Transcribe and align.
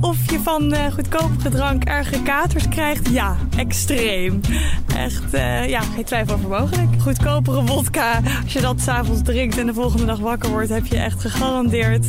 Of 0.00 0.30
je 0.30 0.40
van 0.40 0.74
uh, 0.74 0.86
goedkopere 0.92 1.48
drank 1.48 1.84
erge 1.84 2.22
katers 2.22 2.68
krijgt? 2.68 3.08
Ja, 3.08 3.36
extreem. 3.56 4.40
Echt, 4.96 5.34
uh, 5.34 5.68
ja, 5.68 5.80
geen 5.80 6.04
twijfel 6.04 6.34
over 6.34 6.48
mogelijk. 6.48 7.02
Goedkopere 7.02 7.64
wodka, 7.64 8.20
als 8.42 8.52
je 8.52 8.60
dat 8.60 8.80
s'avonds 8.80 9.22
drinkt 9.22 9.58
en 9.58 9.66
de 9.66 9.74
volgende 9.74 10.06
dag 10.06 10.18
wakker 10.18 10.50
wordt, 10.50 10.68
heb 10.68 10.86
je 10.86 10.96
echt 10.96 11.20
gegarandeerd 11.20 12.06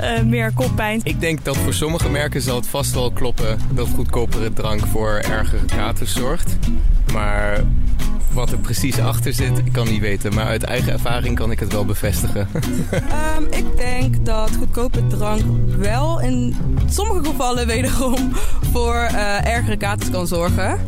uh, 0.00 0.22
meer 0.22 0.52
koppijn. 0.52 1.00
Ik 1.02 1.20
denk 1.20 1.44
dat 1.44 1.56
voor 1.56 1.74
sommige 1.74 2.10
merken 2.10 2.42
zal 2.42 2.56
het 2.56 2.66
vast 2.66 2.94
wel 2.94 3.10
kloppen 3.12 3.58
dat 3.72 3.88
goedkopere 3.88 4.52
drank 4.52 4.86
voor 4.86 5.14
ergere 5.30 5.64
katers 5.64 6.12
zorgt. 6.12 6.58
Maar 7.12 7.64
wat 8.32 8.50
er 8.50 8.58
precies 8.58 9.00
achter 9.00 9.32
zit, 9.32 9.58
ik 9.58 9.72
kan 9.72 9.88
niet 9.88 10.00
weten. 10.00 10.34
Maar 10.34 10.46
uit 10.46 10.62
eigen 10.62 10.92
ervaring 10.92 11.36
kan 11.36 11.50
ik 11.50 11.60
het 11.60 11.72
wel 11.72 11.84
bevestigen. 11.84 12.48
um, 13.36 13.46
ik 13.50 13.76
denk 13.76 14.24
dat 14.24 14.50
goedkope 14.58 15.06
drank 15.06 15.42
wel 15.78 16.20
in 16.20 16.56
sommige 16.88 17.24
gevallen 17.24 17.66
wederom 17.66 18.32
voor 18.72 19.08
uh, 19.12 19.46
ergere 19.46 19.76
katers 19.76 20.10
kan 20.10 20.26
zorgen. 20.26 20.80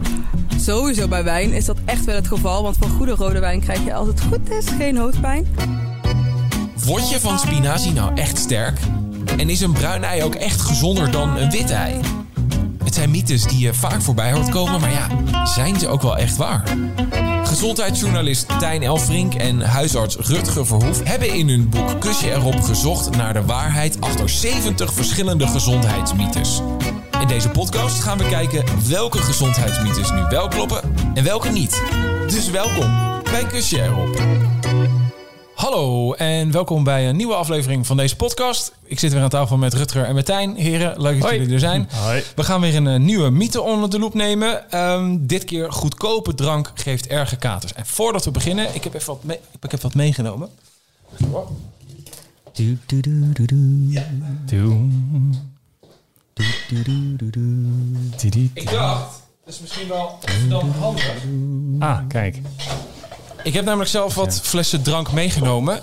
Sowieso 0.57 1.09
bij 1.09 1.25
wijn 1.25 1.53
is 1.53 1.65
dat 1.65 1.77
echt 1.85 2.05
wel 2.05 2.15
het 2.15 2.29
geval. 2.29 2.63
Want 2.63 2.77
van 2.77 2.91
goede 2.91 3.13
rode 3.13 3.41
wijn 3.41 3.61
krijg 3.61 3.85
je 3.85 3.95
als 3.95 4.09
het 4.09 4.21
goed 4.21 4.51
is 4.51 4.67
geen 4.79 4.97
hoofdpijn. 4.97 5.47
Word 6.85 7.11
je 7.11 7.21
van 7.21 7.39
spinazie 7.39 7.93
nou 7.93 8.15
echt 8.15 8.39
sterk? 8.39 8.79
En 9.37 9.51
is 9.51 9.61
een 9.61 9.73
bruin 9.73 10.05
ei 10.05 10.23
ook 10.23 10.35
echt 10.35 10.61
gezonder 10.61 11.11
dan 11.11 11.37
een 11.37 11.51
wit 11.51 11.71
ei? 11.71 12.01
Het 12.85 12.95
zijn 12.95 13.11
mythes 13.11 13.43
die 13.43 13.59
je 13.59 13.75
vaak 13.75 14.03
voorbij 14.03 14.33
hoort 14.33 14.49
komen, 14.49 14.81
maar 14.81 14.91
ja, 14.93 15.09
zijn 15.47 15.79
ze 15.79 15.89
ook 15.89 16.03
wel 16.03 16.17
echt 16.17 16.37
waar? 16.37 16.63
Gezondheidsjournalist 17.45 18.59
Tijn 18.59 18.83
Elfrink 18.83 19.35
en 19.35 19.61
huisarts 19.61 20.17
Rutger 20.17 20.67
Verhoef 20.67 21.03
hebben 21.05 21.35
in 21.35 21.49
hun 21.49 21.69
boek 21.69 22.01
Kusje 22.01 22.31
erop 22.31 22.61
gezocht 22.61 23.17
naar 23.17 23.33
de 23.33 23.45
waarheid 23.45 24.01
achter 24.01 24.29
70 24.29 24.93
verschillende 24.93 25.47
gezondheidsmythes. 25.47 26.61
In 27.21 27.29
deze 27.29 27.49
podcast 27.49 28.03
gaan 28.03 28.19
we 28.19 28.29
kijken 28.29 28.65
welke 28.89 29.19
gezondheidsmythes 29.19 30.11
nu 30.11 30.23
wel 30.29 30.49
kloppen 30.49 30.83
en 31.15 31.25
welke 31.25 31.49
niet. 31.49 31.83
Dus 32.29 32.51
welkom 32.51 32.91
bij 33.31 33.45
Kusje 33.45 33.83
erop. 33.83 34.50
Hallo 35.61 36.13
en 36.13 36.51
welkom 36.51 36.85
bij 36.85 37.09
een 37.09 37.17
nieuwe 37.17 37.35
aflevering 37.35 37.87
van 37.87 37.97
deze 37.97 38.17
podcast. 38.17 38.73
Ik 38.85 38.99
zit 38.99 39.13
weer 39.13 39.23
aan 39.23 39.29
tafel 39.29 39.57
met 39.57 39.75
Rutger 39.75 40.05
en 40.05 40.15
Martijn. 40.15 40.57
Heren, 40.57 41.01
leuk 41.01 41.15
dat 41.21 41.23
Hoi. 41.23 41.39
jullie 41.39 41.55
er 41.55 41.61
zijn. 41.61 41.89
Hoi. 41.91 42.23
We 42.37 42.45
gaan 42.45 42.61
weer 42.61 42.75
een 42.77 42.87
eh, 42.87 42.99
nieuwe 42.99 43.31
mythe 43.31 43.61
onder 43.61 43.91
de 43.91 43.99
loep 43.99 44.15
nemen. 44.15 44.71
Ehm, 44.71 45.17
dit 45.21 45.45
keer 45.45 45.73
goedkope 45.73 46.35
drank 46.35 46.73
geeft 46.75 47.07
erge 47.07 47.37
katers. 47.37 47.73
En 47.73 47.87
voordat 47.87 48.25
we 48.25 48.31
beginnen, 48.31 48.75
ik 48.75 48.85
heb 48.85 48.95
even 48.95 49.07
wat, 49.07 49.25
mee- 49.25 49.41
ik 49.61 49.71
heb 49.71 49.81
wat 49.81 49.95
meegenomen. 49.95 50.49
Ik 58.55 58.71
dacht, 58.71 59.23
dat 59.45 59.55
is 59.55 59.61
misschien 59.61 59.89
wel 59.89 60.19
handig. 60.81 61.15
Ah, 61.79 61.99
kijk. 62.09 62.41
Ik 63.43 63.53
heb 63.53 63.65
namelijk 63.65 63.91
zelf 63.91 64.15
wat 64.15 64.41
flessen 64.43 64.83
drank 64.83 65.13
meegenomen. 65.13 65.81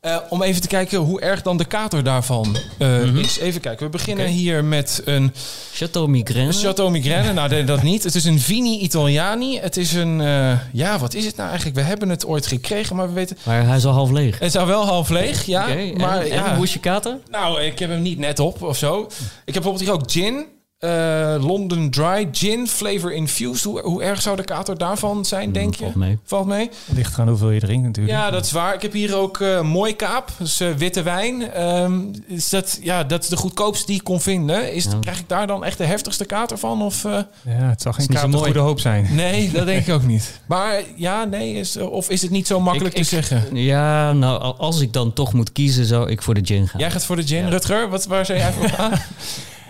eh, 0.00 0.16
om 0.28 0.42
even 0.42 0.60
te 0.62 0.68
kijken 0.68 0.98
hoe 0.98 1.20
erg 1.20 1.42
dan 1.42 1.56
de 1.56 1.64
kater 1.64 2.04
daarvan 2.04 2.56
eh, 2.78 3.16
is. 3.16 3.38
Even 3.38 3.60
kijken, 3.60 3.84
we 3.86 3.92
beginnen 3.92 4.26
hier 4.26 4.64
met 4.64 5.02
een 5.04 5.34
Chateau 5.72 6.08
Migraine. 6.08 6.52
Chateau 6.52 6.90
Migraine. 6.90 7.32
Nou, 7.32 7.48
nee, 7.48 7.64
dat 7.64 7.82
niet. 7.82 8.02
Het 8.02 8.14
is 8.14 8.24
een 8.24 8.40
Vini 8.40 8.78
Italiani. 8.78 9.58
Het 9.58 9.76
is 9.76 9.92
een... 9.92 10.20
eh, 10.20 10.58
ja, 10.72 10.98
wat 10.98 11.14
is 11.14 11.24
het 11.24 11.36
nou 11.36 11.48
eigenlijk? 11.48 11.78
We 11.78 11.84
hebben 11.84 12.08
het 12.08 12.26
ooit 12.26 12.46
gekregen, 12.46 12.96
maar 12.96 13.06
we 13.08 13.14
weten... 13.14 13.38
Maar 13.42 13.66
hij 13.66 13.76
is 13.76 13.84
al 13.86 13.92
half 13.92 14.10
leeg. 14.10 14.38
Het 14.38 14.48
is 14.48 14.56
al 14.56 14.66
wel 14.66 14.84
half 14.86 15.08
leeg, 15.08 15.44
ja. 15.44 15.66
Maar 15.96 16.20
en, 16.20 16.26
ja, 16.26 16.54
hoe 16.54 16.64
is 16.64 16.72
je 16.72 16.80
kater? 16.80 17.18
Nou, 17.30 17.60
ik 17.62 17.78
heb 17.78 17.90
hem 17.90 18.02
niet 18.02 18.18
net 18.18 18.38
op 18.38 18.62
of 18.62 18.76
zo. 18.76 19.00
Ik 19.44 19.54
heb 19.54 19.62
bijvoorbeeld 19.62 19.80
hier 19.84 19.92
ook 19.92 20.10
gin. 20.10 20.46
Eh, 20.78 21.34
London 21.40 21.90
Dry 21.90 22.28
Gin, 22.32 22.68
flavor 22.68 23.12
infused. 23.12 23.62
Hoe, 23.64 23.80
hoe 23.80 24.02
erg 24.02 24.22
zou 24.22 24.36
de 24.36 24.44
kater 24.44 24.78
daarvan 24.78 25.24
zijn, 25.24 25.52
denk 25.52 25.74
je? 25.74 25.82
valt 25.82 25.94
mee. 25.94 26.18
Valt 26.24 26.46
mee? 26.46 26.70
Ligt 26.94 27.14
eraan 27.14 27.28
hoeveel 27.28 27.50
je 27.50 27.60
drinkt 27.60 27.84
natuurlijk. 27.86 28.16
Ja, 28.16 28.30
dat 28.30 28.44
is 28.44 28.52
waar. 28.52 28.74
Ik 28.74 28.82
heb 28.82 28.92
hier 28.92 29.16
ook 29.16 29.40
eh 29.40 29.60
mooi 29.60 29.96
kaap, 29.96 30.30
dus 30.38 30.60
witte 30.76 31.02
wijn. 31.02 31.50
Ehm, 31.52 31.92
is 32.26 32.48
dat, 32.48 32.78
ja, 32.82 33.04
dat 33.04 33.22
is 33.22 33.28
de 33.28 33.36
goedkoopste 33.36 33.86
die 33.86 33.94
ik 33.96 34.04
kon 34.04 34.20
vinden. 34.20 34.72
Is, 34.72 34.84
Ja. 34.84 34.90
Krijg 35.00 35.18
ik 35.18 35.28
daar 35.28 35.46
dan 35.46 35.64
echt 35.64 35.78
de 35.78 35.84
heftigste 35.84 36.24
kater 36.24 36.58
van? 36.58 36.82
Of, 36.82 37.04
eh, 37.04 37.12
Ja, 37.44 37.50
het 37.68 37.82
zal 37.82 37.92
geen 37.92 38.32
goede 38.32 38.58
hoop 38.58 38.80
zijn. 38.80 39.08
nee, 39.14 39.50
dat 39.52 39.66
denk 39.66 39.86
ik 39.86 39.94
ook 39.94 40.02
niet. 40.06 40.40
Maar 40.46 40.80
ja, 40.96 41.24
nee, 41.24 41.54
is, 41.54 41.76
of 41.76 42.08
is 42.10 42.22
het 42.22 42.30
niet 42.30 42.46
zo 42.46 42.60
makkelijk 42.60 42.94
Ik- 42.96 43.04
te 43.04 43.16
ik- 43.16 43.24
zeggen? 43.24 43.56
Ja, 43.56 44.12
nou, 44.12 44.40
al- 44.40 44.56
als 44.56 44.80
ik 44.80 44.92
dan 44.92 45.12
toch 45.12 45.32
moet 45.32 45.52
kiezen, 45.52 45.84
zou 45.86 46.10
ik 46.10 46.22
voor 46.22 46.34
de 46.34 46.44
gin 46.44 46.68
gaan. 46.68 46.80
Jij 46.80 46.90
gaat 46.90 47.04
voor 47.04 47.16
de 47.16 47.26
gin, 47.26 47.42
Ja. 47.44 47.48
Rutger. 47.48 47.88
Wat, 47.88 48.04
waar 48.06 48.26
zou 48.26 48.38
jij 48.38 48.52
voor 48.52 48.68
gaan? 48.68 48.92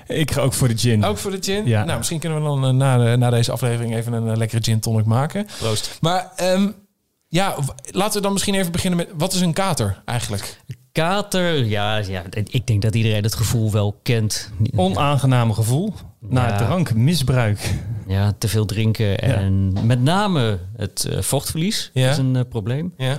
Ik 0.06 0.30
ga 0.30 0.40
ook 0.40 0.52
voor 0.52 0.68
de 0.68 0.76
gin. 0.78 1.04
Ook 1.04 1.18
voor 1.18 1.30
de 1.30 1.38
gin? 1.40 1.66
Ja. 1.66 1.84
Nou, 1.84 1.96
misschien 1.98 2.18
kunnen 2.18 2.38
we 2.38 2.44
dan 2.44 2.64
eh, 2.64 2.70
na, 2.70 2.96
de, 3.10 3.16
na 3.16 3.30
deze 3.30 3.52
aflevering 3.52 3.94
even 3.94 4.12
een 4.12 4.28
eh, 4.28 4.36
lekkere 4.36 4.62
gin 4.62 4.80
tonic 4.80 5.04
maken. 5.04 5.46
Proost. 5.58 5.98
Maar 6.00 6.30
ehm, 6.36 6.68
ja, 7.28 7.54
laten 7.90 8.14
we 8.16 8.20
dan 8.22 8.32
misschien 8.32 8.54
even 8.54 8.72
beginnen 8.72 8.98
met... 8.98 9.08
Wat 9.16 9.32
is 9.32 9.40
een 9.40 9.52
kater 9.52 10.02
eigenlijk? 10.04 10.60
Kater, 10.92 11.64
ja, 11.64 11.96
ja, 11.96 12.22
ik 12.44 12.66
denk 12.66 12.82
dat 12.82 12.94
iedereen 12.94 13.22
het 13.22 13.34
gevoel 13.34 13.72
wel 13.72 13.98
kent. 14.02 14.50
Onaangename 14.76 15.54
gevoel. 15.54 15.92
Na 16.20 16.46
Ja. 16.46 16.56
drankmisbruik. 16.56 17.74
Ja, 18.06 18.32
te 18.38 18.48
veel 18.48 18.64
drinken 18.64 19.18
en 19.18 19.72
met 19.86 20.02
name 20.02 20.58
het 20.76 21.04
eh, 21.10 21.20
vochtverlies 21.20 21.90
Ja. 21.94 22.10
is 22.10 22.16
een 22.16 22.46
probleem. 22.48 22.92
Ja. 22.96 23.16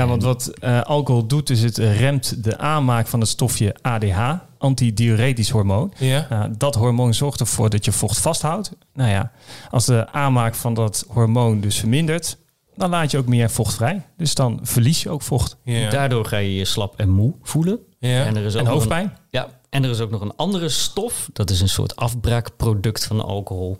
Ja, 0.00 0.06
want 0.06 0.22
wat 0.22 0.46
eh, 0.60 0.80
alcohol 0.80 1.26
doet, 1.26 1.50
is 1.50 1.62
het 1.62 1.76
remt 1.78 2.44
de 2.44 2.58
aanmaak 2.58 3.06
van 3.06 3.20
het 3.20 3.28
stofje 3.28 3.74
ADH, 3.82 4.32
antidiuretisch 4.58 5.50
hormoon. 5.50 5.92
Ja. 5.98 6.26
Nou, 6.30 6.54
dat 6.56 6.74
hormoon 6.74 7.14
zorgt 7.14 7.40
ervoor 7.40 7.70
dat 7.70 7.84
je 7.84 7.92
vocht 7.92 8.18
vasthoudt. 8.18 8.72
Nou 8.94 9.10
ja, 9.10 9.32
als 9.70 9.86
de 9.86 10.12
aanmaak 10.12 10.54
van 10.54 10.74
dat 10.74 11.04
hormoon 11.08 11.60
dus 11.60 11.78
vermindert, 11.78 12.38
dan 12.76 12.90
laat 12.90 13.10
je 13.10 13.18
ook 13.18 13.26
meer 13.26 13.50
vocht 13.50 13.74
vrij. 13.74 14.06
Dus 14.16 14.34
dan 14.34 14.60
verlies 14.62 15.02
je 15.02 15.10
ook 15.10 15.22
vocht. 15.22 15.56
Ja. 15.64 15.90
Daardoor 15.90 16.24
ga 16.24 16.36
je 16.36 16.54
je 16.54 16.64
slap 16.64 16.98
en 16.98 17.08
moe 17.08 17.34
voelen. 17.42 17.78
Ja. 17.98 18.24
En 18.24 18.36
er 18.36 18.44
is 18.44 18.54
ook 18.54 18.60
En 18.60 18.66
hoofdpijn. 18.66 19.04
Een, 19.04 19.12
ja, 19.30 19.48
en 19.70 19.84
er 19.84 19.90
is 19.90 20.00
ook 20.00 20.10
nog 20.10 20.20
een 20.20 20.36
andere 20.36 20.68
stof. 20.68 21.28
Dat 21.32 21.50
is 21.50 21.60
een 21.60 21.68
soort 21.68 21.96
afbraakproduct 21.96 23.06
van 23.06 23.20
alcohol. 23.24 23.78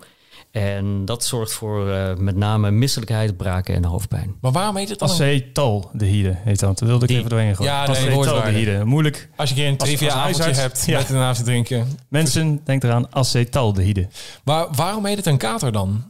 En 0.50 1.05
dat 1.05 1.25
zorgt 1.25 1.53
voor 1.53 1.91
eh, 1.91 2.16
met 2.16 2.37
name 2.37 2.71
misselijkheid, 2.71 3.37
braken 3.37 3.75
en 3.75 3.84
hoofdpijn. 3.84 4.34
Maar 4.41 4.53
waarom 4.53 4.77
heet 4.77 4.88
het 4.88 4.99
dan? 4.99 5.09
Acetaldehyde 5.09 6.37
heet 6.38 6.61
dat. 6.61 6.78
Dat 6.78 6.88
wilde 6.88 7.03
ik 7.03 7.09
Die. 7.09 7.16
even 7.19 7.31
doorheen 7.31 7.56
gooien. 7.56 7.72
Ja, 7.72 7.87
nee, 7.87 7.97
Acetaldehyde. 7.97 8.84
Moeilijk. 8.84 9.28
Als 9.37 9.49
je 9.50 9.55
een 9.55 9.61
keer 9.61 9.71
een 9.72 9.78
Als- 9.78 9.88
trivia 9.88 10.12
avondje 10.15 10.61
hebt 10.61 10.87
Ja. 10.87 10.99
met 10.99 11.11
een 11.11 11.16
avond 11.16 11.47
drinken. 11.47 11.99
Mensen, 12.09 12.61
denk 12.65 12.83
eraan 12.83 13.06
acetaldehyde. 13.15 14.09
Maar 14.44 14.66
waarom 14.75 15.05
heet 15.06 15.16
het 15.16 15.27
een 15.27 15.38
kater 15.38 15.72
dan? 15.72 16.05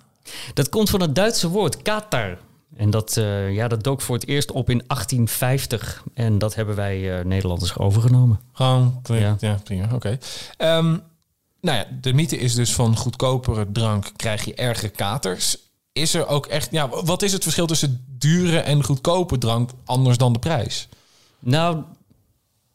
Dat 0.54 0.68
komt 0.68 0.90
van 0.90 1.00
het 1.00 1.14
Duitse 1.14 1.48
woord 1.48 1.82
katar. 1.82 2.38
En 2.76 2.90
dat, 2.90 3.16
eh, 3.16 3.52
ja, 3.54 3.68
dat 3.68 3.82
dook 3.84 4.00
voor 4.00 4.14
het 4.14 4.26
eerst 4.26 4.50
op 4.52 4.70
in 4.70 4.82
1850. 4.86 6.02
En 6.14 6.38
dat 6.38 6.54
hebben 6.54 6.76
wij 6.76 7.18
eh, 7.18 7.24
Nederlanders 7.24 7.76
overgenomen. 7.78 8.40
Gewoon, 8.52 9.00
ja, 9.02 9.36
Ja. 9.40 9.58
prima, 9.64 9.88
oké. 9.94 10.18
Ehm, 10.56 10.96
nou 11.60 11.76
ja, 11.76 11.86
de 12.00 12.12
mythe 12.12 12.38
is 12.38 12.54
dus 12.54 12.74
van 12.74 12.96
goedkopere 12.96 13.66
drank 13.72 14.12
krijg 14.16 14.44
je 14.44 14.54
erge 14.54 14.88
katers. 14.88 15.56
Is 15.92 16.14
er 16.14 16.26
ook 16.26 16.46
echt, 16.46 16.68
ja, 16.70 16.88
wat 16.88 17.22
is 17.22 17.32
het 17.32 17.42
verschil 17.42 17.66
tussen 17.66 18.04
dure 18.18 18.58
en 18.58 18.84
goedkope 18.84 19.38
drank 19.38 19.70
anders 19.84 20.16
dan 20.16 20.32
de 20.32 20.38
prijs? 20.38 20.88
Nou, 21.38 21.82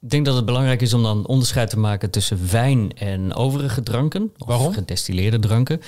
ik 0.02 0.10
denk 0.12 0.26
dat 0.26 0.36
het 0.36 0.46
belangrijk 0.46 0.82
is 0.82 0.94
om 0.94 1.04
dan 1.04 1.26
onderscheid 1.26 1.70
te 1.70 1.80
maken 1.80 2.10
tussen 2.10 2.52
wijn 2.52 2.98
en 2.98 3.34
overige 3.34 3.84
dranken. 3.84 4.32
Of 4.38 4.48
Waarom? 4.48 4.74
gedestilleerde 4.74 5.40
dranken. 5.40 5.82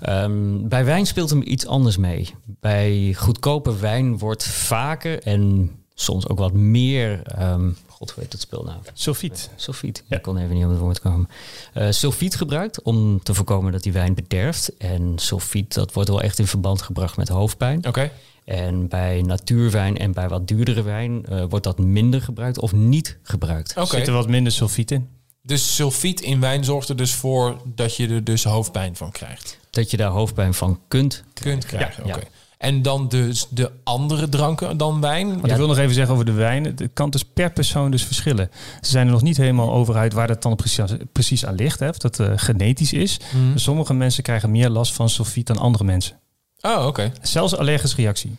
Ehm, 0.00 0.68
bij 0.68 0.84
wijn 0.84 1.06
speelt 1.06 1.30
hem 1.30 1.42
iets 1.44 1.66
anders 1.66 1.96
mee. 1.96 2.34
Bij 2.44 3.14
goedkope 3.16 3.76
wijn 3.76 4.18
wordt 4.18 4.44
vaker 4.44 5.22
en 5.22 5.70
soms 5.94 6.28
ook 6.28 6.38
wat 6.38 6.52
meer... 6.52 7.22
ehm, 7.22 7.70
God, 7.88 8.10
hoe 8.10 8.22
heet 8.22 8.32
het 8.32 8.40
spul 8.40 8.62
nou? 8.64 8.78
Sulfiet. 8.94 9.50
Sulfiet. 9.56 10.02
Ik 10.08 10.22
kon 10.22 10.36
even 10.38 10.54
niet 10.54 10.64
op 10.64 10.70
het 10.70 10.78
woord 10.78 11.00
komen. 11.00 11.28
Eh 11.72 11.90
sulfiet 11.90 12.34
gebruikt 12.34 12.82
om 12.82 13.22
te 13.22 13.34
voorkomen 13.34 13.72
dat 13.72 13.82
die 13.82 13.92
wijn 13.92 14.14
bederft. 14.14 14.76
En 14.76 15.12
sulfiet, 15.16 15.74
dat 15.74 15.92
wordt 15.92 16.08
wel 16.08 16.22
echt 16.22 16.38
in 16.38 16.46
verband 16.46 16.82
gebracht 16.82 17.16
met 17.16 17.28
hoofdpijn. 17.28 17.86
Oké. 17.86 18.10
En 18.44 18.88
bij 18.88 19.22
natuurwijn 19.22 19.98
en 19.98 20.12
bij 20.12 20.28
wat 20.28 20.48
duurdere 20.48 20.82
wijn 20.82 21.26
eh, 21.26 21.44
wordt 21.48 21.64
dat 21.64 21.78
minder 21.78 22.22
gebruikt 22.22 22.58
of 22.58 22.72
niet 22.72 23.18
gebruikt. 23.22 23.76
Oké. 23.76 23.96
Zit 23.96 24.06
er 24.06 24.12
wat 24.12 24.28
minder 24.28 24.52
sulfiet 24.52 24.90
in. 24.90 25.08
Dus 25.42 25.74
sulfiet 25.74 26.20
in 26.20 26.40
wijn 26.40 26.64
zorgt 26.64 26.88
er 26.88 26.96
dus 26.96 27.14
voor 27.14 27.56
dat 27.64 27.96
je 27.96 28.08
er 28.08 28.24
dus 28.24 28.44
hoofdpijn 28.44 28.96
van 28.96 29.10
krijgt. 29.10 29.58
Dat 29.70 29.90
je 29.90 29.96
daar 29.96 30.10
hoofdpijn 30.10 30.54
van 30.54 30.80
kunt. 30.88 31.24
Kunt 31.32 31.66
krijgen, 31.66 32.06
Ja. 32.06 32.14
oké. 32.16 32.24
En 32.64 32.82
dan 32.82 33.08
dus 33.08 33.46
de 33.50 33.70
andere 33.84 34.28
dranken 34.28 34.76
dan 34.76 35.00
wijn? 35.00 35.40
Maar 35.40 35.50
ik 35.50 35.56
wil 35.56 35.66
nog 35.66 35.78
even 35.78 35.94
zeggen 35.94 36.12
over 36.14 36.26
de 36.26 36.32
wijn. 36.32 36.64
Het 36.64 36.90
kan 36.92 37.10
dus 37.10 37.24
per 37.24 37.52
persoon 37.52 37.90
dus 37.90 38.04
verschillen. 38.04 38.50
Ze 38.80 38.90
zijn 38.90 39.06
er 39.06 39.12
nog 39.12 39.22
niet 39.22 39.36
helemaal 39.36 39.72
over 39.72 39.96
uit 39.96 40.12
waar 40.12 40.26
dat 40.26 40.42
dan 40.42 40.56
precies, 40.56 40.92
precies 41.12 41.46
aan 41.46 41.54
ligt. 41.54 41.80
Hè, 41.80 41.88
of 41.88 41.98
dat 41.98 42.20
eh, 42.20 42.32
genetisch 42.36 42.92
is. 42.92 43.20
Mhm. 43.34 43.58
Sommige 43.58 43.94
mensen 43.94 44.22
krijgen 44.22 44.50
meer 44.50 44.68
last 44.68 44.92
van 44.92 45.08
sulfiet 45.08 45.46
dan 45.46 45.58
andere 45.58 45.84
mensen. 45.84 46.20
Oh, 46.60 46.86
oké. 46.86 47.12
Zelfs 47.22 47.56
allergische 47.56 47.96
reactie. 47.96 48.36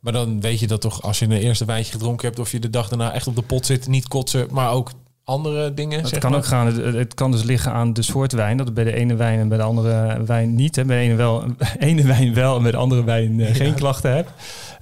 Maar 0.00 0.12
dan 0.12 0.40
weet 0.40 0.60
je 0.60 0.66
dat 0.66 0.80
toch 0.80 1.02
als 1.02 1.18
je 1.18 1.24
een 1.24 1.32
eerste 1.32 1.64
wijntje 1.64 1.92
gedronken 1.92 2.26
hebt... 2.26 2.38
of 2.38 2.52
je 2.52 2.58
de 2.58 2.70
dag 2.70 2.88
daarna 2.88 3.12
echt 3.12 3.26
op 3.26 3.36
de 3.36 3.42
pot 3.42 3.66
zit, 3.66 3.86
niet 3.86 4.08
kotsen... 4.08 4.46
maar 4.50 4.70
ook 4.70 4.90
andere 5.24 5.74
dingen? 5.74 6.00
Het 6.00 6.18
kan 6.18 6.30
maar? 6.30 6.38
ook 6.38 6.46
gaan. 6.46 6.66
Het, 6.66 6.94
het 6.94 7.14
kan 7.14 7.30
dus 7.30 7.42
liggen 7.42 7.72
aan 7.72 7.92
de 7.92 8.02
soort 8.02 8.32
wijn. 8.32 8.56
Dat 8.56 8.66
het 8.66 8.74
bij 8.74 8.84
de 8.84 8.94
ene 8.94 9.14
wijn 9.14 9.38
en 9.38 9.48
bij 9.48 9.58
de 9.58 9.64
andere 9.64 10.24
wijn 10.24 10.54
niet. 10.54 10.76
Hè. 10.76 10.84
Bij 10.84 10.96
de 10.96 11.02
ene, 11.02 11.14
wel, 11.14 11.44
ene 11.78 12.02
wijn 12.02 12.34
wel 12.34 12.56
en 12.56 12.62
bij 12.62 12.70
de 12.70 12.76
andere 12.76 13.04
wijn 13.04 13.40
eh, 13.40 13.54
geen 13.54 13.74
klachten 13.74 14.14
hebt. 14.14 14.30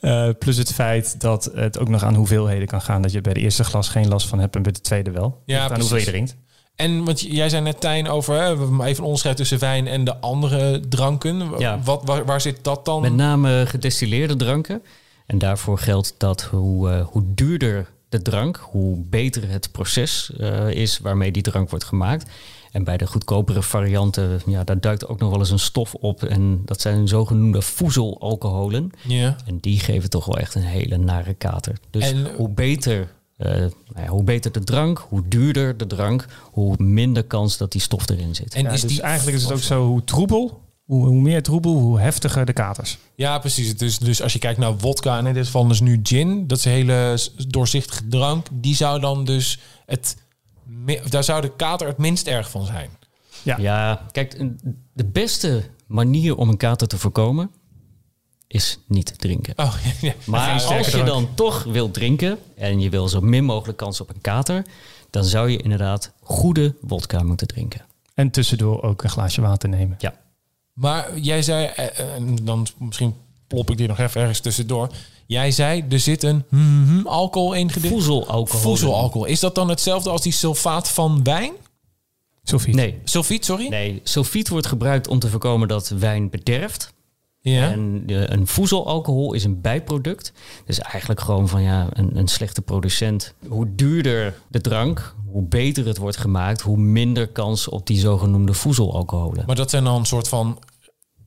Eh, 0.00 0.28
plus 0.38 0.56
het 0.56 0.72
feit 0.72 1.20
dat 1.20 1.50
het 1.54 1.78
ook 1.78 1.88
nog 1.88 2.02
aan 2.02 2.14
hoeveelheden 2.14 2.68
kan 2.68 2.80
gaan. 2.80 3.02
Dat 3.02 3.12
je 3.12 3.20
bij 3.20 3.34
de 3.34 3.40
eerste 3.40 3.64
glas 3.64 3.88
geen 3.88 4.08
last 4.08 4.28
van 4.28 4.38
hebt 4.38 4.56
en 4.56 4.62
bij 4.62 4.72
de 4.72 4.80
tweede 4.80 5.10
wel. 5.10 5.42
Ja, 5.44 5.68
aan 5.68 5.80
hoeveel 5.80 5.96
je 5.96 6.04
drinkt. 6.04 6.36
En 6.76 7.04
want 7.04 7.20
jij 7.20 7.48
zei 7.48 7.62
net, 7.62 7.80
Tijn, 7.80 8.08
over 8.08 8.34
hè, 8.34 8.56
we 8.56 8.62
hebben 8.62 8.80
even 8.80 8.98
een 8.98 9.04
onderscheid 9.04 9.36
tussen 9.36 9.58
wijn 9.58 9.86
en 9.86 10.04
de 10.04 10.16
andere 10.16 10.80
dranken. 10.88 11.50
Ja. 11.58 11.80
Wat, 11.84 12.02
waar, 12.04 12.24
waar 12.24 12.40
zit 12.40 12.58
dat 12.62 12.84
dan? 12.84 13.00
Met 13.00 13.14
name 13.14 13.64
gedestilleerde 13.66 14.36
dranken. 14.36 14.82
En 15.26 15.38
daarvoor 15.38 15.78
geldt 15.78 16.14
dat 16.18 16.42
hoe, 16.42 16.90
eh, 16.90 17.06
hoe 17.06 17.22
duurder 17.26 17.88
de 18.12 18.22
drank, 18.22 18.56
hoe 18.70 18.96
beter 19.10 19.48
het 19.48 19.72
proces 19.72 20.32
eh, 20.38 20.70
is 20.70 20.98
waarmee 20.98 21.32
die 21.32 21.42
drank 21.42 21.70
wordt 21.70 21.84
gemaakt. 21.84 22.30
En 22.72 22.84
bij 22.84 22.96
de 22.96 23.06
goedkopere 23.06 23.62
varianten, 23.62 24.40
ja, 24.46 24.64
daar 24.64 24.80
duikt 24.80 25.06
ook 25.06 25.18
nog 25.18 25.30
wel 25.30 25.38
eens 25.38 25.50
een 25.50 25.58
stof 25.58 25.94
op. 25.94 26.22
En 26.24 26.62
dat 26.64 26.80
zijn 26.80 27.08
zogenoemde 27.08 27.62
voezelalcoholen. 27.62 28.90
Ja. 29.06 29.36
En 29.46 29.58
die 29.60 29.78
geven 29.80 30.10
toch 30.10 30.24
wel 30.24 30.38
echt 30.38 30.54
een 30.54 30.62
hele 30.62 30.96
nare 30.96 31.34
kater. 31.34 31.76
Dus 31.90 32.10
En- 32.10 32.34
hoe 32.36 32.48
beter... 32.48 33.12
eh, 33.36 33.50
nou 33.56 33.70
ja, 33.96 34.06
hoe 34.06 34.22
beter 34.24 34.52
de 34.52 34.64
drank, 34.64 35.06
hoe 35.08 35.22
duurder 35.28 35.76
de 35.76 35.86
drank, 35.86 36.26
hoe 36.50 36.74
minder 36.82 37.24
kans 37.24 37.56
dat 37.56 37.72
die 37.72 37.80
stof 37.80 38.08
erin 38.08 38.34
zit. 38.34 38.54
En 38.54 38.62
Ja, 38.62 38.70
is 38.70 38.80
dus 38.80 38.90
die 38.90 39.02
eigenlijk 39.02 39.36
is 39.36 39.42
het 39.42 39.52
ook 39.52 39.58
zo 39.58 39.86
hoe 39.86 40.04
troebel, 40.04 40.60
hoe, 40.84 41.06
hoe 41.06 41.20
meer 41.20 41.42
troebel, 41.42 41.72
hoe 41.72 42.00
heftiger 42.00 42.44
de 42.44 42.52
katers. 42.52 42.98
Ja, 43.14 43.38
precies. 43.38 43.76
Dus, 43.76 43.98
dus 43.98 44.22
als 44.22 44.32
je 44.32 44.38
kijkt 44.38 44.58
naar 44.58 44.78
wodka 44.78 45.18
en 45.18 45.26
in 45.26 45.34
dit 45.34 45.44
geval 45.44 45.66
dus 45.68 45.80
nu 45.80 46.00
gin, 46.02 46.46
dat 46.46 46.58
is 46.58 46.64
een 46.64 46.70
hele 46.70 47.18
doorzichtige 47.48 48.08
drank, 48.08 48.46
die 48.52 48.74
zou 48.74 49.00
dan 49.00 49.24
dus 49.24 49.58
het, 49.86 50.16
daar 51.08 51.24
zou 51.24 51.40
de 51.40 51.56
kater 51.56 51.86
het 51.86 51.98
minst 51.98 52.26
erg 52.26 52.50
van 52.50 52.66
zijn. 52.66 52.90
Ja. 53.42 53.56
Ja, 53.58 54.06
kijk, 54.12 54.38
de 54.92 55.04
beste 55.04 55.62
manier 55.86 56.36
om 56.36 56.48
een 56.48 56.56
kater 56.56 56.88
te 56.88 56.98
voorkomen 56.98 57.50
is 58.46 58.78
niet 58.86 59.18
drinken. 59.18 59.52
Oh, 59.56 59.74
ja. 60.00 60.12
Maar 60.24 60.50
als 60.50 60.86
je 60.86 60.90
drank. 60.90 61.06
dan 61.06 61.28
toch 61.34 61.64
wilt 61.64 61.94
drinken 61.94 62.38
en 62.56 62.80
je 62.80 62.90
wil 62.90 63.08
zo 63.08 63.20
min 63.20 63.44
mogelijk 63.44 63.78
kans 63.78 64.00
op 64.00 64.08
een 64.08 64.20
kater, 64.20 64.64
dan 65.10 65.24
zou 65.24 65.50
je 65.50 65.62
inderdaad 65.62 66.12
goede 66.20 66.74
wodka 66.80 67.22
moeten 67.22 67.46
drinken. 67.46 67.80
En 68.14 68.30
tussendoor 68.30 68.82
ook 68.82 69.02
een 69.02 69.10
glaasje 69.10 69.40
water 69.40 69.68
nemen. 69.68 69.96
Ja. 69.98 70.14
Maar 70.72 71.18
jij 71.18 71.42
zei, 71.42 71.66
eh, 71.66 71.98
eh, 71.98 72.14
en 72.14 72.36
dan 72.42 72.66
misschien 72.78 73.14
plop 73.46 73.70
ik 73.70 73.76
die 73.76 73.88
nog 73.88 73.98
even 73.98 74.20
ergens 74.20 74.40
tussendoor. 74.40 74.88
Jij 75.26 75.50
zei, 75.50 75.84
er 75.90 76.00
zit 76.00 76.22
een 76.22 76.44
mhm, 76.48 77.06
alcohol 77.06 77.52
in 77.52 77.70
gedeelte. 77.70 77.96
Voezelalcohol. 77.96 78.60
Voezelalcohol. 78.60 79.26
Is 79.26 79.40
dat 79.40 79.54
dan 79.54 79.68
hetzelfde 79.68 80.10
als 80.10 80.22
die 80.22 80.32
sulfaat 80.32 80.88
van 80.88 81.22
wijn? 81.22 81.52
Sophie. 82.42 82.74
Nee, 82.74 83.00
Sulfiet, 83.04 83.44
sorry? 83.44 83.68
nee, 83.68 84.00
sulfiet 84.04 84.48
wordt 84.48 84.66
gebruikt 84.66 85.08
om 85.08 85.18
te 85.18 85.28
voorkomen 85.28 85.68
dat 85.68 85.88
wijn 85.88 86.30
bederft. 86.30 86.92
Ja. 87.44 87.70
En 87.70 88.06
de, 88.06 88.32
een 88.32 88.46
voezelalcohol 88.46 89.32
is 89.32 89.44
een 89.44 89.60
bijproduct. 89.60 90.32
Dus 90.64 90.78
eigenlijk 90.78 91.20
gewoon 91.20 91.48
van 91.48 91.62
ja, 91.62 91.88
een, 91.92 92.16
een 92.16 92.28
slechte 92.28 92.62
producent. 92.62 93.34
Hoe 93.48 93.74
duurder 93.74 94.34
de 94.48 94.60
drank, 94.60 95.14
hoe 95.26 95.42
beter 95.42 95.86
het 95.86 95.98
wordt 95.98 96.16
gemaakt, 96.16 96.60
hoe 96.60 96.76
minder 96.76 97.28
kans 97.28 97.68
op 97.68 97.86
die 97.86 97.98
zogenoemde 97.98 98.54
voezelalcoholen. 98.54 99.44
Maar 99.46 99.56
dat 99.56 99.70
zijn 99.70 99.84
dan 99.84 99.98
een 99.98 100.04
soort 100.06 100.28
van... 100.28 100.58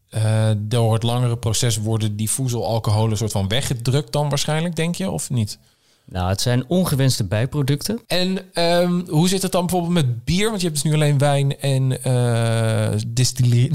eh, 0.10 0.50
door 0.58 0.94
het 0.94 1.04
langere 1.04 1.38
proces 1.38 1.78
worden 1.78 2.16
die 2.16 2.30
voezelalcoholen 2.30 3.18
soort 3.18 3.32
van 3.32 3.48
weggedrukt 3.48 4.12
dan 4.12 4.30
waarschijnlijk, 4.30 4.76
denk 4.76 4.96
je? 4.96 5.10
Of 5.10 5.30
niet? 5.30 5.60
Nou, 6.06 6.30
het 6.30 6.42
zijn 6.42 6.64
ongewenste 6.68 7.24
bijproducten. 7.24 8.02
En 8.08 8.38
ehm, 8.54 9.02
hoe 9.08 9.28
zit 9.30 9.42
het 9.42 9.52
dan 9.52 9.62
bijvoorbeeld 9.66 9.94
met 9.94 10.24
bier? 10.26 10.48
Want 10.50 10.62
je 10.62 10.68
hebt 10.68 10.82
dus 10.82 10.92
nu 10.92 10.98
alleen 10.98 11.18
wijn 11.18 11.60
en 11.60 12.04
eh 12.04 12.90
distilleer, 13.08 13.70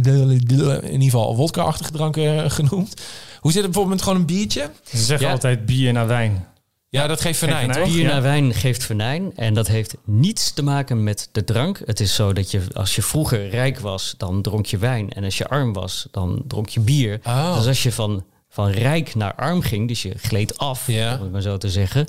in 0.85 0.93
ieder 0.93 1.03
geval 1.11 1.37
wodka-achtige 1.37 1.91
dranken 1.91 2.45
eh, 2.45 2.51
genoemd. 2.51 2.95
Hoe 3.41 3.53
zit 3.53 3.63
het 3.63 3.71
bijvoorbeeld 3.73 3.89
met 3.97 4.03
gewoon 4.03 4.19
een 4.19 4.27
biertje? 4.27 4.71
Ze 4.85 4.97
zeggen 4.97 5.27
Ja. 5.27 5.33
altijd 5.33 5.67
bier 5.67 5.93
naar 5.93 6.07
wijn. 6.07 6.45
Ja, 6.89 7.07
dat 7.07 7.21
geeft 7.21 7.39
venijn? 7.39 7.69
Bier 7.85 8.01
Ja. 8.03 8.09
naar 8.09 8.23
wijn 8.23 8.55
geeft 8.55 8.85
venijn. 8.85 9.33
En 9.37 9.55
dat 9.55 9.67
heeft 9.67 9.95
niets 10.05 10.53
te 10.53 10.63
maken 10.63 11.03
met 11.05 11.29
de 11.33 11.45
drank. 11.45 11.81
Het 11.85 12.01
is 12.01 12.15
zo 12.15 12.33
dat 12.33 12.51
je, 12.51 12.63
als 12.73 12.95
je 12.95 13.03
vroeger 13.03 13.49
rijk 13.49 13.79
was, 13.79 14.15
dan 14.17 14.43
dronk 14.43 14.67
je 14.67 14.79
wijn. 14.79 15.11
En 15.11 15.25
als 15.25 15.39
je 15.39 15.49
arm 15.49 15.73
was, 15.73 16.07
dan 16.11 16.43
dronk 16.47 16.69
je 16.69 16.81
bier. 16.81 17.21
Oh. 17.27 17.57
Dus 17.57 17.67
als 17.67 17.83
je 17.83 17.93
van, 17.93 18.25
van 18.53 18.71
rijk 18.71 19.15
naar 19.15 19.35
arm 19.35 19.63
ging, 19.63 19.89
dus 19.89 20.03
je 20.03 20.13
gleed 20.17 20.59
af, 20.59 20.87
Ja. 20.87 21.15
om 21.17 21.23
het 21.23 21.33
maar 21.33 21.41
zo 21.43 21.57
te 21.57 21.71
zeggen. 21.71 22.07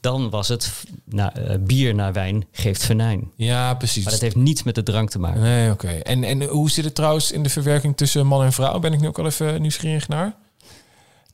Dan 0.00 0.30
was 0.30 0.48
het 0.48 0.72
nou, 1.08 1.58
bier 1.58 1.94
naar 1.94 2.12
wijn 2.12 2.44
geeft 2.52 2.84
venijn. 2.84 3.30
Ja, 3.36 3.74
precies. 3.74 4.02
Maar 4.02 4.12
dat 4.12 4.22
heeft 4.22 4.36
niets 4.36 4.62
met 4.62 4.74
de 4.74 4.82
drank 4.82 5.10
te 5.10 5.18
maken. 5.18 5.40
Nee, 5.40 5.70
oké. 5.70 5.88
En, 5.88 6.24
en 6.24 6.42
hoe 6.42 6.70
zit 6.70 6.84
het 6.84 6.94
trouwens 6.94 7.32
in 7.32 7.42
de 7.42 7.48
verwerking 7.48 7.96
tussen 7.96 8.26
man 8.26 8.44
en 8.44 8.52
vrouw? 8.52 8.78
Ben 8.78 8.92
ik 8.92 9.00
nu 9.00 9.06
ook 9.06 9.18
al 9.18 9.26
even 9.26 9.60
nieuwsgierig 9.62 10.08
naar. 10.08 10.34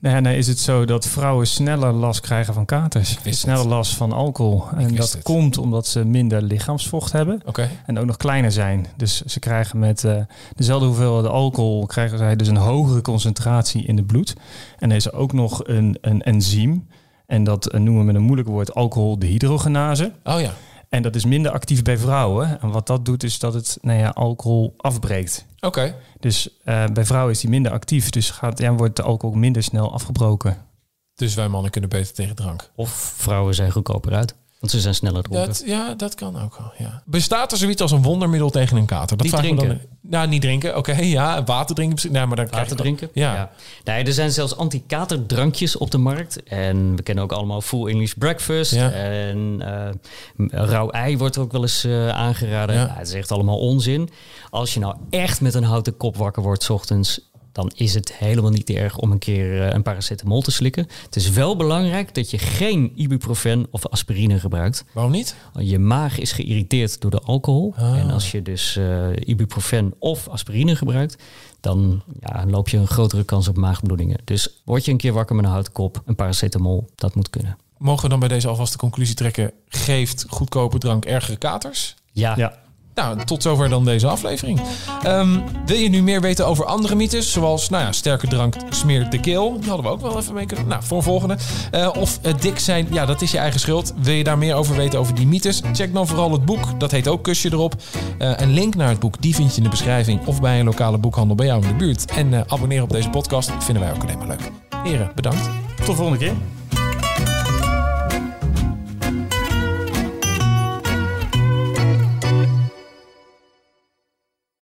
Nee, 0.00 0.20
nee, 0.20 0.36
is 0.36 0.46
het 0.46 0.58
zo 0.58 0.84
dat 0.84 1.06
vrouwen 1.06 1.46
sneller 1.46 1.92
last 1.92 2.20
krijgen 2.20 2.54
van 2.54 2.64
katers. 2.64 3.18
het. 3.22 3.36
Sneller 3.36 3.66
last 3.66 3.94
van 3.94 4.12
alcohol. 4.12 4.64
En 4.76 4.94
dat 4.94 5.12
het. 5.12 5.22
komt 5.22 5.58
omdat 5.58 5.86
ze 5.86 6.04
minder 6.04 6.42
lichaamsvocht 6.42 7.12
hebben. 7.12 7.42
Oké. 7.44 7.70
En 7.86 7.98
ook 7.98 8.06
nog 8.06 8.16
kleiner 8.16 8.52
zijn. 8.52 8.86
Dus 8.96 9.20
ze 9.20 9.38
krijgen 9.38 9.78
met 9.78 10.04
eh, 10.04 10.16
dezelfde 10.54 10.86
hoeveelheid 10.86 11.26
alcohol... 11.26 11.86
krijgen 11.86 12.18
zij 12.18 12.36
dus 12.36 12.48
een 12.48 12.56
hogere 12.56 13.02
concentratie 13.02 13.84
in 13.84 13.96
het 13.96 14.06
bloed. 14.06 14.34
En 14.78 14.90
er 14.90 14.96
is 14.96 15.12
ook 15.12 15.32
nog 15.32 15.60
een, 15.64 15.98
een 16.00 16.22
enzym. 16.22 16.86
En 17.26 17.44
dat 17.44 17.66
eh, 17.66 17.80
noemen 17.80 18.00
we 18.00 18.06
met 18.06 18.14
een 18.14 18.22
moeilijk 18.22 18.48
woord 18.48 18.74
alcoholdehydrogenase. 18.74 20.12
Oh 20.24 20.40
ja. 20.40 20.52
En 20.88 21.02
dat 21.02 21.14
is 21.14 21.25
minder 21.25 21.52
actief 21.52 21.82
bij 21.82 21.99
vrouwen. 21.99 22.61
En 22.61 22.70
wat 22.70 22.87
dat 22.87 23.05
doet 23.05 23.23
is 23.23 23.38
dat 23.38 23.55
het 23.55 23.79
nou 23.81 23.99
ja, 23.99 24.08
alcohol 24.08 24.75
afbreekt. 24.76 25.46
Oké. 25.61 25.94
Dus 26.20 26.49
eh, 26.64 26.85
bij 26.93 27.05
vrouwen 27.05 27.32
is 27.32 27.40
die 27.40 27.50
minder 27.50 27.73
actief. 27.73 28.11
Dus 28.11 28.31
gaat, 28.31 28.58
ja, 28.58 28.73
wordt 28.75 28.96
de 28.96 29.02
alcohol 29.02 29.37
minder 29.37 29.62
snel 29.62 29.93
afgebroken. 29.93 30.67
Dus 31.14 31.35
wij 31.35 31.49
mannen 31.49 31.70
kunnen 31.70 31.90
beter 31.90 32.14
tegen 32.14 32.37
drank. 32.37 32.70
Of 32.75 32.90
vrouwen 33.17 33.55
zijn 33.55 33.70
goedkoper 33.70 34.14
uit, 34.14 34.35
want 34.58 34.72
ze 34.72 34.81
zijn 34.81 34.94
sneller 34.94 35.22
dronken. 35.22 35.46
Dat, 35.46 35.62
ja, 35.66 35.94
dat 35.94 36.14
kan 36.14 36.43
ook 36.43 36.56
wel. 36.58 36.72
Ja. 36.78 37.02
Bestaat 37.05 37.52
er 37.52 37.58
zoiets 37.58 37.82
als 37.82 37.93
een 37.93 38.02
wondermiddel 38.02 38.50
tegen 38.50 38.76
een 38.76 38.87
kater? 38.87 39.16
Dat 39.16 39.26
Niet 39.26 39.34
vraag 39.34 39.44
ik 39.44 39.50
me 39.50 39.56
drinken. 39.56 39.78
Dan, 40.02 40.10
nou, 40.10 40.28
niet 40.28 40.40
drinken. 40.40 40.76
Oké, 40.76 40.93
ja. 41.19 41.44
Water 41.44 41.75
drinken. 41.75 42.12
Nee, 42.12 42.26
maar 42.26 42.37
dan 42.37 42.49
Water 42.50 42.76
drinken? 42.76 43.10
Ja. 43.12 43.50
Nee, 43.84 44.05
er 44.05 44.12
zijn 44.12 44.31
zelfs 44.31 44.56
anti-katerdrankjes 44.56 45.76
op 45.76 45.90
de 45.90 45.99
markt. 45.99 46.43
En 46.43 46.96
we 46.96 47.02
kennen 47.02 47.25
ook 47.25 47.32
allemaal 47.32 47.60
Full 47.60 47.87
English 47.87 48.12
Breakfast. 48.12 48.75
Ja. 48.75 48.90
En 48.90 49.60
eh, 49.60 50.64
rauw 50.64 50.90
ei 50.90 51.19
wordt 51.19 51.38
ook 51.38 51.52
wel 51.52 51.62
eens 51.62 51.84
eh, 51.84 52.08
aangeraden. 52.08 52.75
Ja. 52.75 52.84
Nou, 52.84 52.99
het 52.99 53.08
is 53.08 53.14
echt 53.14 53.32
allemaal 53.32 53.58
onzin. 53.58 54.11
Als 54.50 54.75
je 54.75 54.81
nou 54.81 54.96
echt 55.11 55.40
met 55.40 55.54
een 55.54 55.64
houten 55.64 55.96
kop 55.96 56.16
wakker 56.16 56.42
wordt 56.42 56.62
's 56.62 56.71
ochtends... 56.71 57.21
dan 57.52 57.73
is 57.75 57.95
het 57.95 58.14
helemaal 58.14 58.50
niet 58.50 58.71
erg 58.71 58.97
om 58.97 59.12
een 59.12 59.19
keer 59.19 59.62
eh, 59.62 59.73
een 59.75 59.83
paracetamol 59.83 60.40
te 60.43 60.50
slikken. 60.50 60.87
Het 61.05 61.17
is 61.17 61.31
wel 61.31 61.57
belangrijk 61.57 62.14
dat 62.14 62.31
je 62.31 62.38
geen 62.38 62.93
ibuprofen 62.95 63.67
of 63.71 63.87
aspirine 63.87 64.38
gebruikt. 64.38 64.85
Waarom 64.93 65.12
niet? 65.12 65.35
Je 65.59 65.78
maag 65.78 66.19
is 66.19 66.33
geïrriteerd 66.33 67.00
door 67.00 67.11
de 67.11 67.21
alcohol. 67.21 67.75
Ah. 67.76 67.99
En 67.99 68.11
als 68.11 68.31
je 68.31 68.43
dus 68.43 68.76
eh, 68.76 69.07
ibuprofen 69.25 69.95
of 69.99 70.28
aspirine 70.28 70.76
gebruikt, 70.76 71.23
dan 71.61 72.02
ja, 72.21 72.47
loop 72.47 72.69
je 72.69 72.76
een 72.76 72.87
grotere 72.87 73.25
kans 73.25 73.49
op 73.49 73.57
maagbloedingen. 73.57 74.19
Dus 74.25 74.61
word 74.64 74.85
je 74.85 74.90
een 74.90 74.97
keer 74.97 75.12
wakker 75.12 75.37
met 75.37 75.45
een 75.45 75.50
houten 75.50 75.73
kop, 75.73 76.02
een 76.05 76.14
paracetamol, 76.14 76.88
dat 76.95 77.14
moet 77.14 77.31
kunnen. 77.31 77.57
Mogen 77.78 78.02
we 78.02 78.09
dan 78.09 78.19
bij 78.19 78.28
deze 78.28 78.49
alvast 78.49 78.73
de 78.73 78.78
conclusie 78.78 79.14
trekken? 79.14 79.52
Geeft 79.69 80.25
goedkope 80.28 80.78
drank 80.78 81.05
ergere 81.05 81.37
katers? 81.37 81.95
Ja, 82.12 82.35
Ja. 82.37 82.67
Nou, 82.99 83.25
tot 83.25 83.43
zover 83.43 83.69
dan 83.69 83.85
deze 83.85 84.07
aflevering. 84.07 84.61
Ehm, 85.02 85.38
wil 85.67 85.76
je 85.76 85.88
nu 85.88 86.02
meer 86.02 86.21
weten 86.21 86.47
over 86.47 86.64
andere 86.64 86.95
mythes? 86.95 87.33
Zoals, 87.33 87.69
nou 87.69 87.85
ja, 87.85 87.93
sterke 87.93 88.26
drank 88.26 88.55
smeert 88.71 89.11
de 89.11 89.21
keel. 89.21 89.61
Die 89.61 89.69
hadden 89.69 89.87
we 89.87 89.93
ook 89.93 90.00
wel 90.00 90.19
even 90.19 90.35
mee 90.35 90.47
kunnen... 90.47 90.67
Nou, 90.67 90.83
voor 90.83 91.02
volgende. 91.02 91.37
Eh, 91.71 91.90
of 91.99 92.19
eh, 92.23 92.33
dik 92.40 92.59
zijn, 92.59 92.87
ja, 92.90 93.07
dat 93.07 93.23
is 93.23 93.31
je 93.31 93.38
eigen 93.38 93.61
schuld. 93.61 93.95
Wil 93.97 94.14
je 94.14 94.25
daar 94.25 94.38
meer 94.38 94.55
over 94.55 94.76
weten 94.76 94.99
over 94.99 95.14
die 95.14 95.26
mythes? 95.26 95.62
Check 95.73 95.95
dan 95.95 96.07
vooral 96.07 96.33
het 96.33 96.45
boek. 96.45 96.81
Dat 96.81 96.90
heet 96.90 97.09
ook 97.09 97.23
Kusje 97.23 97.52
erop. 97.52 97.75
Eh, 98.19 98.33
een 98.37 98.52
link 98.52 98.75
naar 98.75 98.88
het 98.88 98.99
boek, 98.99 99.23
die 99.23 99.35
vind 99.35 99.50
je 99.50 99.57
in 99.57 99.62
de 99.62 99.69
beschrijving... 99.69 100.26
of 100.26 100.40
bij 100.40 100.59
een 100.59 100.64
lokale 100.64 100.99
boekhandel 100.99 101.37
bij 101.37 101.47
jou 101.47 101.62
in 101.62 101.69
de 101.69 101.75
buurt. 101.75 102.05
En 102.11 102.50
abonneer 102.50 102.83
op 102.83 102.90
deze 102.90 103.11
podcast. 103.11 103.50
Vinden 103.59 103.83
wij 103.83 103.93
ook 103.93 104.02
alleen 104.02 104.19
maar 104.19 104.28
leuk. 104.28 104.50
Heren, 104.85 105.11
bedankt. 105.14 105.50
Tot 105.76 105.87
de 105.87 105.95
volgende 105.95 106.19
keer. 106.19 106.57